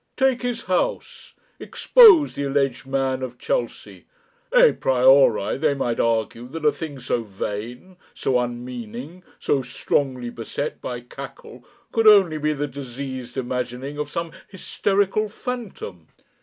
[0.17, 4.05] Take his house expose the alleged man of Chelsea!
[4.51, 10.81] A priori they might argue that a thing so vain, so unmeaning, so strongly beset
[10.81, 16.07] by cackle, could only be the diseased imagining of some hysterical phantom.